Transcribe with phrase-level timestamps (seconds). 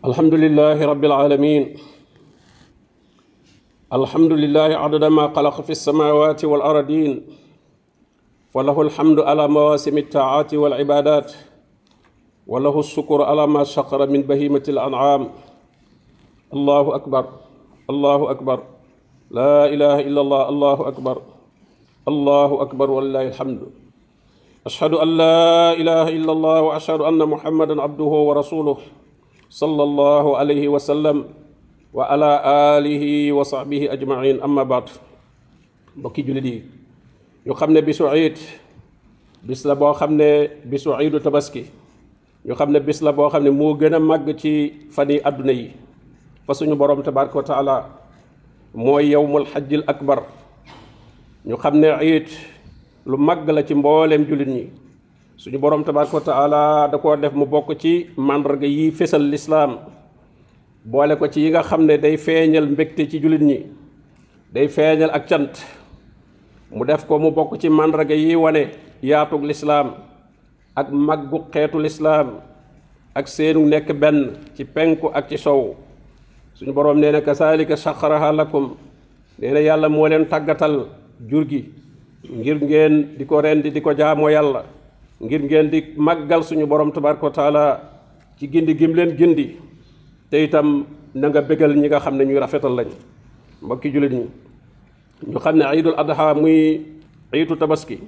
[0.00, 1.76] الحمد لله رب العالمين.
[3.92, 7.28] الحمد لله عدد ما خلق في السماوات والأرضين.
[8.54, 11.32] وله الحمد على مواسم الطاعات والعبادات.
[12.46, 15.28] وله الشكر على ما شكر من بهيمة الأنعام.
[16.54, 17.24] الله أكبر.
[17.90, 18.58] الله أكبر.
[19.30, 20.48] لا إله إلا الله.
[20.48, 21.16] الله أكبر.
[22.08, 22.90] الله أكبر.
[22.90, 23.60] ولله الحمد.
[24.66, 26.60] أشهد أن لا إله إلا الله.
[26.62, 28.76] وأشهد أن محمدا عبده ورسوله.
[29.50, 31.26] صلى الله عليه وسلم
[31.90, 32.30] وعلى
[32.78, 33.04] آله
[33.34, 34.38] وصحبه أجمعين.
[34.46, 34.86] أما بعد
[35.98, 36.62] بكي جلدي
[37.46, 38.38] يو خمنا بسعيد
[39.42, 41.64] بس لبا خمنا بسعيد تبسكي
[42.46, 45.70] يو خمنا بس لبا خمنا مو جنا مغتي فني أدني
[46.46, 47.76] فسنو برام تبارك وتعالى
[48.74, 50.18] مو يوم الحج الأكبر.
[51.50, 52.28] يو خمنا عيد
[53.06, 54.68] لو مغلا تي مبولم جلدني
[55.40, 59.78] suñu borom tabaraka taala da koo def mu bokk ci màndarga yi fésal lislaam
[60.84, 63.58] boole ko ci yi nga xam ne day feeñal mbégte ci jullit ñi
[64.52, 65.52] day feeñal ak cant.
[66.70, 68.68] Mu def ko mu bokk ci màndarga yi wane
[69.02, 69.94] yaatug lislaam
[70.76, 72.28] ak màggu xeetu lislaam
[73.14, 75.74] ak seenu nekk benn ci penku ak ci sow.
[76.54, 78.76] Suñu boroom nee na kasaalika saxaraha lakum
[79.38, 80.84] nee na yàlla moo leen tàggatal
[81.30, 81.64] jur gi
[82.28, 84.64] ngir ngeen di ko rendi di ko jaamoo yàlla
[85.20, 87.64] ngir ngeen di màggal suñu borom tabaraka taala
[88.38, 89.56] ci gindi gim leen gindi.
[90.30, 92.88] te itam na nga bégal ñi nga xam ne ñuy rafetal lañ.
[93.62, 94.26] mbokki jullit ñi
[95.30, 95.64] ñu xam ne
[95.96, 96.86] adha muy
[97.32, 97.98] iitu tabaski.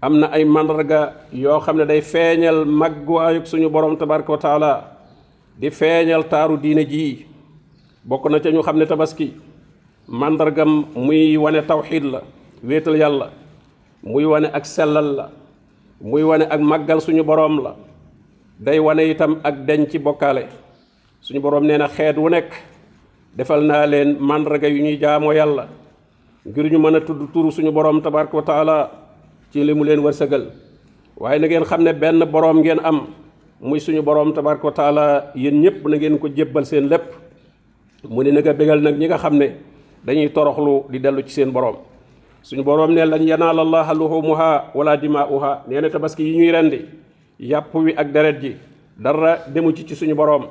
[0.00, 4.72] am na ay mandarga yoo xam ne day feeñal màgguwaayug suñu borom tabaraka taala.
[5.58, 7.26] di feeñal taaru diine jii
[8.04, 9.32] bokk na ca ñu xam tabaski
[10.08, 12.20] mandargam muy wane tawxiid la
[12.62, 13.30] wéetal yàlla.
[14.04, 15.26] muy wane ak sellal la
[16.00, 17.74] muy wane ak màggal suñu boroom la.
[18.60, 20.46] day wane itam ak den ci bokkaale.
[21.20, 22.52] suñu boroom nee na xeet wu nekk
[23.36, 25.66] defal naa leen màn raga yu ñuy jaamoo yàlla
[26.46, 28.76] ngiruñu mën a tudd tur suñu boroom tabarake wa taala
[29.50, 30.52] ci li mu leen warsagël
[31.16, 33.06] waaye na ngeen xam ne benn boroom ngeen am
[33.60, 37.10] muy suñu boroom tabarake wa taala yéen ñëpp na ngeen ko jébbal seen lépp.
[38.08, 39.56] mu ne nanga bégal nag ñi nga xam ne
[40.04, 41.76] dañuy toroxlu di dellu ci seen boroom.
[42.44, 46.80] Suñu boroom ne lañ yanaala allaha luhumuha wala dimaa'uha nee tabaski yi ñuy rendi
[47.40, 48.52] yàpp wi ak deret ji
[49.00, 50.44] dara demu ci ci suñu boroom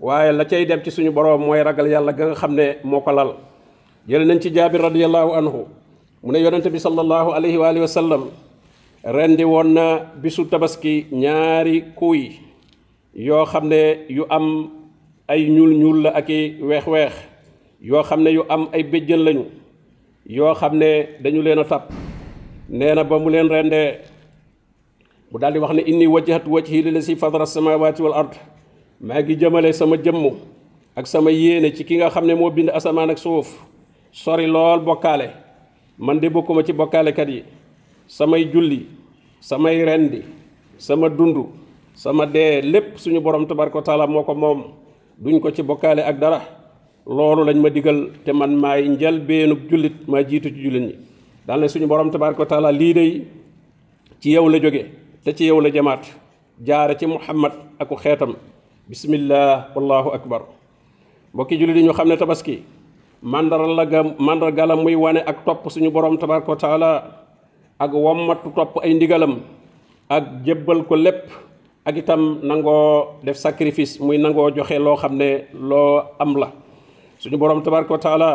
[0.00, 2.76] waaye la cay dem ci suñu boroom mooy ragal yàlla ga nga xam ne
[3.14, 3.36] lal
[4.08, 5.66] jële nañ ci jaabir radiallahu anhu
[6.22, 8.26] mu ne yonente bi sallallahu alayhi wa sallam
[9.04, 12.40] rendi woon na bisu tabaski ñaari kuy
[13.14, 13.70] yoo xam
[14.10, 14.68] yu am
[15.28, 17.14] ay ñuul ñuul la ak i weex-weex
[17.80, 18.02] yoo
[18.34, 19.44] yu am ay béjjën lañu
[20.28, 21.90] yoo xam ne dañu leen a tàpp
[22.68, 23.98] nee na ba mu leen rendee
[25.32, 28.34] mu daal di wax ne inni wajjahtu wajhi lillazi fatara samawati wal ard.
[29.00, 30.34] Maa ngi jëmale sama jëmm
[30.96, 33.48] ak sama yéene ci ki nga xam ne bind asamaan ak suuf.
[34.12, 35.30] Sori lool bokkaale.
[35.98, 37.44] Man de bokkuma ci bokkaalekat yi.
[38.08, 38.86] Samay julli
[39.40, 40.22] samay rendi
[40.78, 41.36] sama dund
[41.94, 44.62] sama dee lépp suñu borom tabaraka taala moo ko moom.
[45.18, 46.40] Duñ ko ci bokkaale ak dara
[47.06, 50.94] loolu lañ ma digal te man maay njëlbeenug jullit maa jiitu ci jullit ñi.
[51.46, 53.10] Daal ne suñu borom tabaraka wa taala lii day
[54.20, 54.82] ci yow la jóge
[55.24, 56.02] te ci yow la jamaat
[56.66, 58.34] jaare ci muhammad aku xeetam.
[58.88, 60.42] Bismillah wallahu akbar.
[61.34, 62.62] Mbokki jullit yi ñu xam ne tabaski
[63.22, 66.90] mandara la ga mandarga la muy wane ak topp suñu borom tabaraka wa taala
[67.78, 69.40] ak wommatu topp ay ndigalam
[70.08, 71.30] ak jébbal ko lépp
[71.84, 75.46] ak itam nangoo def sacrifice muy nangoo joxe loo xam ne
[76.18, 76.52] am la
[77.18, 78.30] suñu borom tabaraka wa taala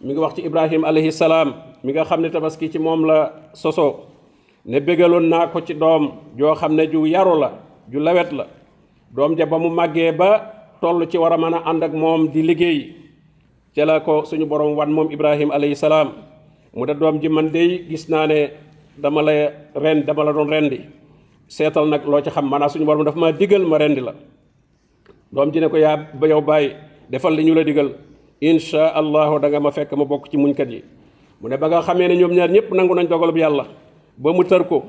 [0.00, 1.54] mi ngi wax ci ibrahim alayhi salaam
[1.84, 4.06] mi nga xam ne tabaski ci moom la soso.
[4.68, 7.50] Ne bégaloon naa ko ci doom joo xam ne ju yaru la
[7.90, 8.44] ju lawet la.
[9.14, 10.30] Doom ja ba mu ba
[10.80, 12.94] toll ci war a mën a ànd ak moom di liggéey.
[13.74, 16.12] Ca la ko suñu borom wan moom ibrahim alayhi salaam.
[16.74, 18.50] Mu de doom ji man dey gis naa ne
[18.98, 19.32] dama la
[19.74, 20.80] ren dama la doon rendi.
[21.48, 22.48] Seetal nag loo ci xam.
[22.50, 24.12] Maanaam suñu borom dafa ma digal ma rendi la.
[25.32, 25.96] Doom ji ne ko yaa
[26.28, 26.74] yow bàyyi
[27.10, 27.92] defal li ñu la digal.
[28.40, 30.82] Insha allahu da nga ma fekk ma bokk ci muñkat yi.
[31.40, 33.66] Mu ne ba nga xamee ne ñoom ñaar ñëpp nangu nañ dogalub yàlla
[34.16, 34.84] ba mu ko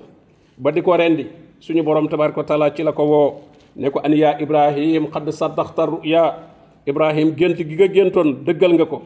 [0.57, 1.27] ba di ko rendi
[1.59, 3.33] suñu borom tabaraka wa taala ci la ko woo
[3.75, 6.49] ne ko an yaa ibrahim xadd saddaxta ruya.
[6.89, 8.97] Ibrahim gént gi nga géntoon dëggal nga ko.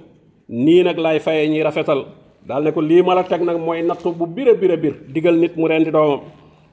[0.50, 2.06] Nii nag laay fayee ñiy rafetal.
[2.48, 5.36] Daal ne ko lii ma la teg nag mooy nattu bu bir a bir digal
[5.38, 6.22] nit mu rendi doomam.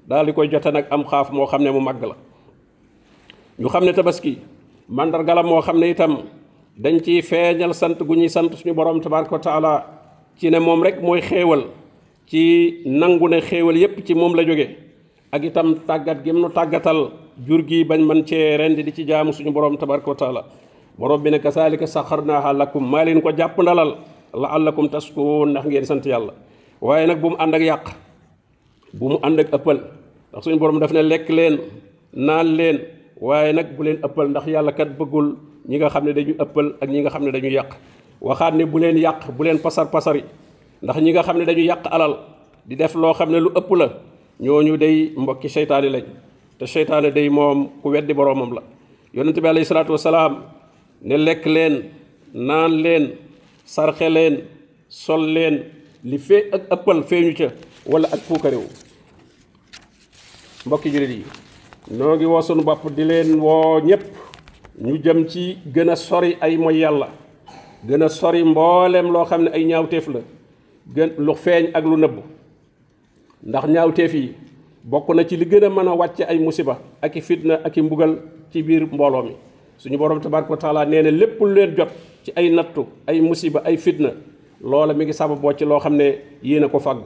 [0.08, 2.16] Daal di koy jote nag am xaaf moo xam ne mu màgg la.
[3.58, 4.38] Ñu xam ne tabaski
[4.90, 6.12] mandarga la moo xam itam
[6.76, 9.72] dañ ciy feeñal sant gu suñu borom tabaraka taala
[10.38, 11.62] ci ne moom rek mooy xéewal
[12.26, 14.66] ci nangu ne xéewal yépp ci moom la jóge
[15.32, 17.10] ak itam tàggat gi mu nu tàggatal
[17.46, 20.44] jur gi bañ man cee rendi di ci jaamu suñu borom tabaraka taala.
[20.98, 23.96] Borom bi ne kasaalika saxarnaaha lakum maa leen ko jàpp ndalal
[24.34, 26.32] laallakum tashkuruun ndax ngeen sant yàlla.
[26.80, 27.84] Waaye nag bu mu ànd ak yàq
[28.98, 31.58] bu mu ànd ak ndax suñu borom daf ne lekk leen
[32.12, 32.78] naan leen
[33.20, 35.36] waaye nag bu leen ëppal ndax yàlla kat bëggul
[35.68, 37.70] ñi nga xam ne dañu ëppal ak ñi nga xam ne dañu yàq
[38.20, 40.24] waxaat ne bu leen yàq bu leen pasar pasari
[40.82, 42.16] ndax ñi nga xam ne dañu yàq alal
[42.66, 43.88] di def loo xam ne lu ëpp la
[44.40, 46.04] ñooñu day mbokki seytaane lañ
[46.58, 48.62] te seytaane day moom ku weddi boroomam la
[49.14, 50.42] yonent bi alayhi salaatu wasalaam
[51.02, 51.74] ne lekk leen
[52.34, 53.04] naan leen
[53.64, 54.40] sarxe leen
[54.88, 55.64] sol leen
[56.04, 57.48] li fee ak ëppal feeñu ca
[57.86, 58.66] wala ak puukarewu
[60.66, 61.24] mbokki jullit yi
[61.90, 64.02] noo ngi woo bopp di leen woo ñépp.
[64.80, 67.08] ñu jëm ci gën a sori ay moy yàlla
[67.86, 70.20] gën a sori mboolem loo xam ne ay ñaawteef la
[70.94, 72.16] gën lu feeñ ak lu nëbb
[73.44, 74.32] ndax ñaawteef yi
[74.84, 77.76] bokk na ci li gën a mën a wàcce ay musiba ak i fitna ak
[77.76, 78.16] i mbugal
[78.52, 79.36] ci biir mbooloo mi.
[79.76, 81.88] suñu borom tabaraka wa taala nee na lépp lu leen jot
[82.24, 84.10] ci ay nattu ay musiba ay fitna
[84.62, 87.04] loola mi ngi sababoo ci loo xam ne yéen a ko faggu.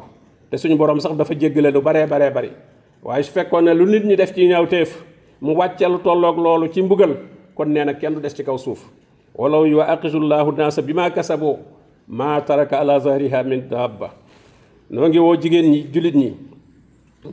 [0.50, 2.50] te suñu borom sax dafa jéggale lu baree baree bari.
[3.04, 5.04] Waaye su fekkoon ne lu nit ñi def ci ñaawteef
[5.40, 7.16] mu wàcce lu tolloog loolu ci mbugal
[7.54, 8.80] kon nee na kenn du des ci kaw suuf.
[9.34, 11.58] Walaw yuaqisu llahu naasa bi ma kasaboo
[12.08, 14.14] maa taraka ala zahriha min dabba
[14.90, 16.30] noo ngi woo jigéen ñi jullit ñi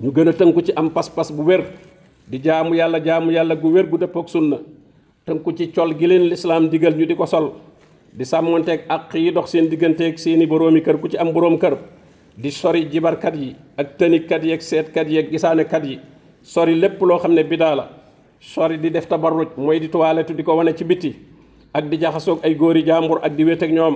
[0.01, 0.33] ñu gën a
[0.65, 1.61] ci am pas-pas bu wér
[2.27, 4.57] di jaamu yàlla jaamu yàlla gu wér gu dëppook sunna
[5.25, 7.51] tënku ci col gi leen lislaam digal ñu di ko sol
[8.13, 11.77] di sàmmonteeg àq yi dox seen digganteeg seeni boroomi kër ku ci am boroom kër
[12.41, 15.99] di sori jibarkat yi ak tënikat yi ak seetkat yi ak gisaanekat yi
[16.41, 17.85] sori lépp loo xam ne bidaa la
[18.39, 21.13] sori di def tabarruj mooy di toilette di ko wane ci bitti
[21.73, 23.95] ak di jaxasoog ay góori jàmbur ak di wéet ak ñoom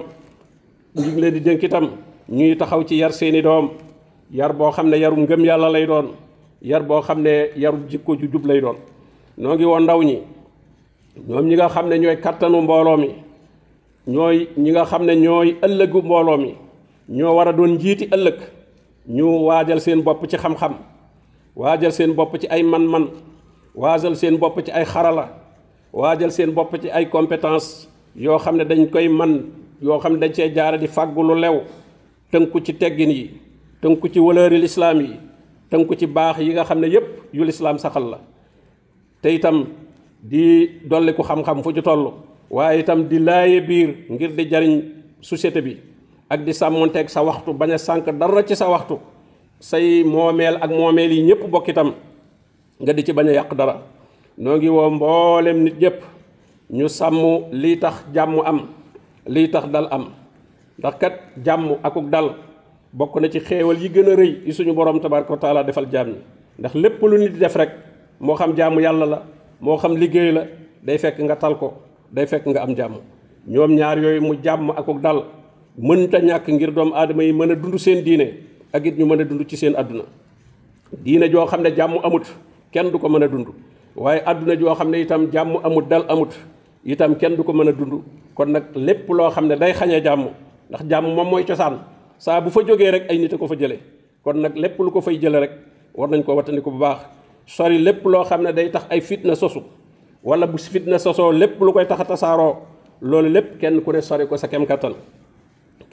[0.95, 1.89] ñu ngi leen di dénk itam
[2.29, 3.69] ñuy taxaw ci yar seeni doom
[4.31, 6.13] yar boo xam ne yarum ngëm yàlla lay doon
[6.61, 8.75] yar boo xam ne yarum jikko ju jub lay doon
[9.37, 10.19] noo ngi woon ndaw ñi
[11.27, 13.09] ñoom ñi nga xam ne ñooy kattanu mbooloo mi
[14.07, 16.53] ñooy ñi nga xam ne ñooy ëllëgu mbooloo mi
[17.09, 18.39] ñoo war a doon njiiti ëllëg.
[19.07, 20.73] Ñu waajal seen bopp ci xam-xam
[21.55, 23.07] waajal seen bopp ci ay man-man
[23.75, 25.29] waajal seen bopp ci ay xarala
[25.93, 29.45] waajal seen bopp ci ay compétence yoo xam dañ koy man
[29.81, 31.61] yoo xam ne dañ cee jaare di fàggu lu lew
[32.31, 33.29] tënku ci teggin yi
[33.81, 35.19] tënku ci wëlëri lislaam yi
[35.69, 36.87] tënku ci baax yi nga xam ne
[37.33, 38.19] yu lislaam saxal la.
[39.21, 39.67] Te itam
[40.21, 42.13] di dolliku xam-xam fu ci toll
[42.49, 44.81] waaye itam di laaye biir ngir di jariñ
[45.21, 45.77] société bi
[46.29, 48.97] ak di sàmmonteeg sa waxtu bañ a sànq dara ci sa waxtu.
[49.59, 51.93] Say moomeel ak moomeel yi ñëpp bokk itam
[52.81, 53.81] nga di ci bañ a yàq dara.
[54.37, 55.79] Noo ngi woo mboolem nit
[56.69, 58.59] ñu sàmm lii tax jàmm am
[59.27, 60.05] lii tax dal am.
[60.79, 61.13] Ndax kat
[61.45, 62.35] jàmm akuk dal
[62.93, 66.07] bokk na ci xéewal yi gën a rëy yi suñu borom tabaraka taala defal jaam
[66.09, 66.19] ñi.
[66.59, 67.69] Ndax lépp lu nit def rek
[68.19, 69.23] moo xam jaamu yàlla la
[69.61, 70.43] moo xam liggéey la
[70.83, 71.73] day fekk nga tal ko
[72.11, 72.97] day fekk nga am jàmm.
[73.47, 75.23] Ñoom ñaar yooyu mu jàmm akuk dal
[75.77, 78.33] mënta ñàkk ngir doomu aadama yi mën a dund seen diine
[78.73, 80.03] ak it ñu mën a dund ci seen àdduna.
[81.03, 82.23] Diine joo xam ne jàmm amut
[82.71, 83.47] kenn du ko mën a dund.
[83.95, 86.31] Waaye àdduna joo xam ne itam jàmm amut dal amut
[86.85, 88.01] itam kenn du ko mën a dund.
[88.35, 90.27] Kon nag lépp loo xam ne day xañee jàmm
[90.69, 91.79] ndax jàmm moom mooy cosaan.
[92.17, 93.79] Saa bu fa jógee rek ay nit a ko fa jëlee
[94.23, 95.51] kon nag lépp lu ko fay jële rek
[95.95, 96.99] war nañ ko wattandiku bu baax.
[97.45, 99.61] Sori lépp loo xam ne day tax ay fitna sosu
[100.23, 102.55] wala bu fitna sosoo lépp lu koy tax a tasaaroo
[103.01, 104.93] loolu lépp kenn ku ne sori ko sa kem kattan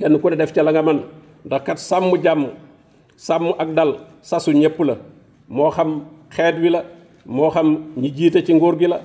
[0.02, 0.98] kenn ku ne def ca la nga man
[1.46, 2.50] ndax kat sàmm jàmm
[3.16, 3.90] sàmm ak dal
[4.20, 4.94] sasu ñëpp la
[5.48, 6.02] moo xam
[6.34, 6.82] xeet wi la
[7.26, 8.98] moo xam ñi jiite ci nguur gi la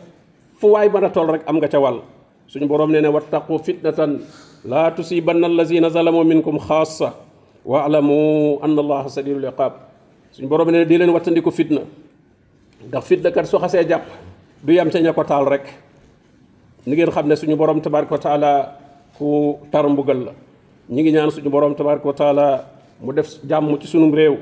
[0.59, 2.01] fu waay mën a toll rek am nga ca wàll
[2.47, 4.19] suñu boroom nee ne wattaqu fitnatan
[4.65, 7.13] laa tusibanna allazina zalamu minkum xaasa
[7.65, 9.73] waalamu anna allaha sadidul iqaab
[10.33, 11.81] suñu boroom nee ne di leen wattandiku fitna
[12.87, 14.05] ndax fitna kat su xasee jàpp
[14.65, 15.65] du yam ca ña ko taal rek
[16.87, 18.51] ni ngeen xam ne suñu borom tabaraka wa taala
[19.17, 20.33] ku tar mbugal la
[20.89, 22.65] ñi ngi ñaan suñu borom tabaraka wa taala
[23.01, 24.37] mu def jàmm ci sunum réew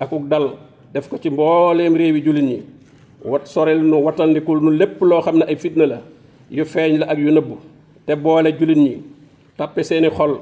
[0.00, 0.56] akuk dal
[0.92, 2.62] def ko ci mbooleem réew yi jullit ñi.
[3.24, 6.00] Wat sorel nu watandikul nu lépp loo xam ne ay fitna la
[6.50, 7.56] yu feeñ la ak yu nëbbu
[8.06, 9.02] te boole jullit ñi
[9.56, 10.40] tappe seeni xol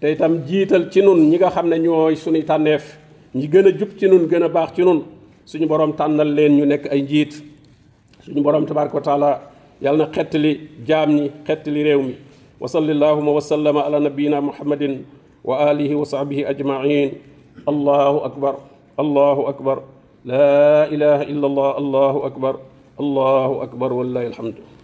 [0.00, 2.98] te itam jiital ci nun ñi nga xam ne ñooy suñuy tànneef
[3.34, 5.02] ñi gën a jub ci nun gën a baax ci nun.
[5.46, 7.42] Suñu borom tànnal leen ñu nekk ay njiit.
[8.24, 9.40] Suñu borom tabaraka wa taala
[9.80, 12.14] yàlla na xettali jaam ñi xettali réew mi
[12.60, 15.04] وصل اللهم وسلم على نبينا محمد
[15.44, 17.08] وآله وصحبه أجمعين.
[17.64, 18.54] الله أكبر
[19.00, 19.76] الله أكبر.
[20.28, 22.54] لا إله إلا الله الله أكبر
[23.00, 24.70] الله أكبر والله الحمد.